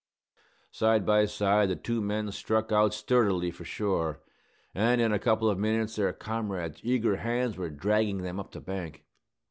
[0.71, 4.19] Side by side the two men struck out sturdily for shore,
[4.73, 8.61] and in a couple of minutes their comrades' eager hands were dragging them up the
[8.61, 9.05] bank.